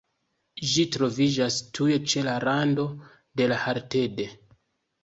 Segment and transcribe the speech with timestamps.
[0.69, 2.87] Ĝi troviĝas tuj ĉe la rando
[3.43, 4.03] de la Haardt.